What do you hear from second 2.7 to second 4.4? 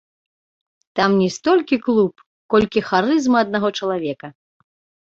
харызма аднаго чалавека.